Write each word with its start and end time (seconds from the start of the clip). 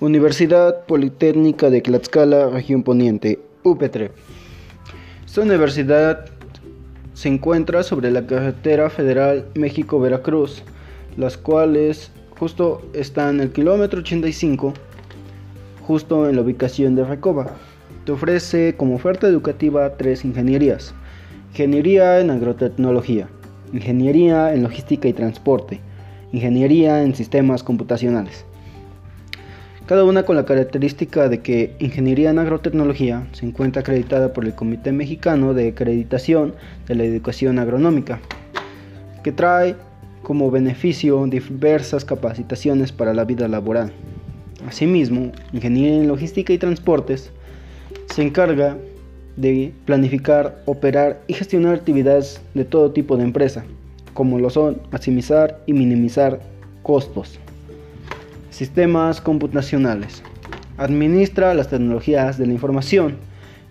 Universidad 0.00 0.86
Politécnica 0.86 1.70
de 1.70 1.80
Tlaxcala, 1.80 2.50
región 2.50 2.84
poniente, 2.84 3.40
UP3. 3.64 4.12
Esta 5.26 5.40
universidad 5.40 6.26
se 7.14 7.28
encuentra 7.28 7.82
sobre 7.82 8.12
la 8.12 8.24
carretera 8.24 8.90
federal 8.90 9.46
México-Veracruz, 9.56 10.62
las 11.16 11.36
cuales 11.36 12.12
justo 12.38 12.80
están 12.92 13.36
en 13.36 13.40
el 13.40 13.50
kilómetro 13.50 13.98
85, 13.98 14.72
justo 15.82 16.28
en 16.28 16.36
la 16.36 16.42
ubicación 16.42 16.94
de 16.94 17.02
Recoba. 17.02 17.56
Te 18.04 18.12
ofrece 18.12 18.76
como 18.76 18.94
oferta 18.94 19.26
educativa 19.26 19.96
tres 19.96 20.24
ingenierías. 20.24 20.94
Ingeniería 21.50 22.20
en 22.20 22.30
agrotecnología, 22.30 23.28
ingeniería 23.72 24.54
en 24.54 24.62
logística 24.62 25.08
y 25.08 25.12
transporte, 25.12 25.80
ingeniería 26.30 27.02
en 27.02 27.16
sistemas 27.16 27.64
computacionales 27.64 28.44
cada 29.88 30.04
una 30.04 30.24
con 30.24 30.36
la 30.36 30.44
característica 30.44 31.30
de 31.30 31.40
que 31.40 31.74
Ingeniería 31.78 32.28
en 32.28 32.38
Agrotecnología 32.38 33.26
se 33.32 33.46
encuentra 33.46 33.80
acreditada 33.80 34.34
por 34.34 34.44
el 34.44 34.54
Comité 34.54 34.92
Mexicano 34.92 35.54
de 35.54 35.68
Acreditación 35.68 36.54
de 36.86 36.94
la 36.94 37.04
Educación 37.04 37.58
Agronómica, 37.58 38.20
que 39.24 39.32
trae 39.32 39.76
como 40.22 40.50
beneficio 40.50 41.26
diversas 41.26 42.04
capacitaciones 42.04 42.92
para 42.92 43.14
la 43.14 43.24
vida 43.24 43.48
laboral. 43.48 43.90
Asimismo, 44.66 45.32
Ingeniería 45.54 46.02
en 46.02 46.08
Logística 46.08 46.52
y 46.52 46.58
Transportes 46.58 47.30
se 48.14 48.20
encarga 48.20 48.76
de 49.38 49.72
planificar, 49.86 50.60
operar 50.66 51.22
y 51.28 51.32
gestionar 51.32 51.76
actividades 51.76 52.42
de 52.52 52.66
todo 52.66 52.92
tipo 52.92 53.16
de 53.16 53.24
empresa, 53.24 53.64
como 54.12 54.38
lo 54.38 54.50
son 54.50 54.82
maximizar 54.92 55.62
y 55.64 55.72
minimizar 55.72 56.40
costos. 56.82 57.40
Sistemas 58.50 59.20
computacionales. 59.20 60.22
Administra 60.78 61.54
las 61.54 61.68
tecnologías 61.68 62.38
de 62.38 62.46
la 62.46 62.52
información 62.52 63.16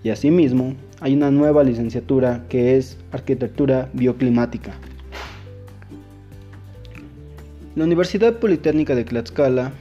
y 0.03 0.09
asimismo 0.09 0.75
hay 1.01 1.13
una 1.13 1.31
nueva 1.31 1.63
licenciatura 1.63 2.45
que 2.49 2.77
es 2.77 2.97
Arquitectura 3.11 3.89
Bioclimática. 3.93 4.73
La 7.75 7.83
Universidad 7.83 8.39
Politécnica 8.39 8.95
de 8.95 9.03
Tlaxcala 9.03 9.71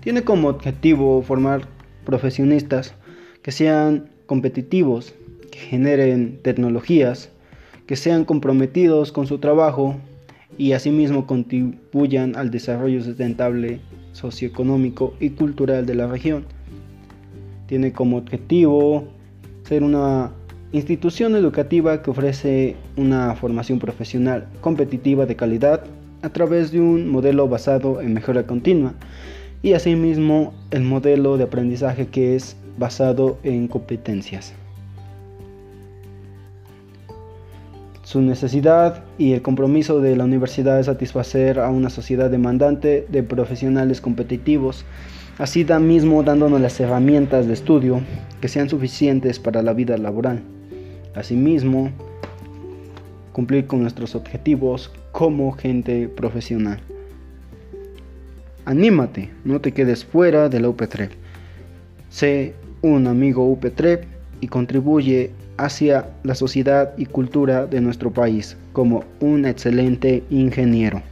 tiene 0.00 0.22
como 0.22 0.48
objetivo 0.48 1.22
formar 1.22 1.68
profesionistas 2.04 2.94
que 3.42 3.52
sean 3.52 4.10
competitivos, 4.26 5.14
que 5.50 5.58
generen 5.58 6.40
tecnologías, 6.42 7.30
que 7.86 7.96
sean 7.96 8.24
comprometidos 8.24 9.12
con 9.12 9.26
su 9.26 9.38
trabajo 9.38 9.96
y 10.58 10.72
asimismo 10.72 11.26
contribuyan 11.26 12.36
al 12.36 12.50
desarrollo 12.50 13.02
sustentable 13.02 13.80
socioeconómico 14.12 15.14
y 15.20 15.30
cultural 15.30 15.86
de 15.86 15.94
la 15.94 16.06
región. 16.06 16.44
Tiene 17.66 17.92
como 17.92 18.18
objetivo 18.18 19.08
ser 19.64 19.82
una 19.82 20.32
institución 20.72 21.36
educativa 21.36 22.02
que 22.02 22.10
ofrece 22.10 22.76
una 22.96 23.34
formación 23.34 23.78
profesional 23.78 24.48
competitiva 24.60 25.26
de 25.26 25.36
calidad 25.36 25.84
a 26.22 26.28
través 26.30 26.72
de 26.72 26.80
un 26.80 27.08
modelo 27.08 27.48
basado 27.48 28.00
en 28.00 28.14
mejora 28.14 28.46
continua 28.46 28.94
y 29.62 29.72
asimismo 29.72 30.52
el 30.70 30.82
modelo 30.82 31.36
de 31.36 31.44
aprendizaje 31.44 32.08
que 32.08 32.36
es 32.36 32.56
basado 32.78 33.38
en 33.42 33.68
competencias. 33.68 34.54
Su 38.08 38.22
necesidad 38.22 39.04
y 39.18 39.34
el 39.34 39.42
compromiso 39.42 40.00
de 40.00 40.16
la 40.16 40.24
universidad 40.24 40.80
es 40.80 40.86
satisfacer 40.86 41.60
a 41.60 41.68
una 41.68 41.90
sociedad 41.90 42.30
demandante 42.30 43.06
de 43.06 43.22
profesionales 43.22 44.00
competitivos, 44.00 44.86
así 45.36 45.66
mismo 45.78 46.22
dándonos 46.22 46.58
las 46.58 46.80
herramientas 46.80 47.46
de 47.46 47.52
estudio 47.52 48.00
que 48.40 48.48
sean 48.48 48.70
suficientes 48.70 49.38
para 49.38 49.62
la 49.62 49.74
vida 49.74 49.98
laboral. 49.98 50.40
Asimismo, 51.14 51.90
cumplir 53.34 53.66
con 53.66 53.82
nuestros 53.82 54.14
objetivos 54.14 54.90
como 55.12 55.52
gente 55.52 56.08
profesional. 56.08 56.80
Anímate, 58.64 59.28
no 59.44 59.60
te 59.60 59.72
quedes 59.72 60.06
fuera 60.06 60.48
de 60.48 60.60
la 60.60 60.70
UPTREP. 60.70 61.12
Sé 62.08 62.54
un 62.80 63.06
amigo 63.06 63.44
UPTREP 63.44 64.04
y 64.40 64.48
contribuye 64.48 65.32
hacia 65.58 66.08
la 66.22 66.34
sociedad 66.34 66.94
y 66.96 67.06
cultura 67.06 67.66
de 67.66 67.80
nuestro 67.80 68.10
país 68.12 68.56
como 68.72 69.04
un 69.20 69.44
excelente 69.44 70.24
ingeniero. 70.30 71.02